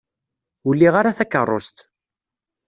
Ur 0.67 0.73
liɣ 0.75 0.93
ara 0.99 1.17
takeṛṛust. 1.17 1.77